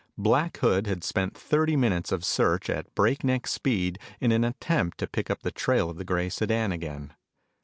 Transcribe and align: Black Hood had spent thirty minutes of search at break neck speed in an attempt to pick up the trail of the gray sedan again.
Black 0.17 0.57
Hood 0.57 0.87
had 0.87 1.03
spent 1.03 1.37
thirty 1.37 1.75
minutes 1.75 2.11
of 2.11 2.25
search 2.25 2.71
at 2.71 2.91
break 2.95 3.23
neck 3.23 3.45
speed 3.45 3.99
in 4.19 4.31
an 4.31 4.43
attempt 4.43 4.97
to 4.97 5.05
pick 5.07 5.29
up 5.29 5.43
the 5.43 5.51
trail 5.51 5.91
of 5.91 5.97
the 5.97 6.03
gray 6.03 6.27
sedan 6.27 6.71
again. 6.71 7.13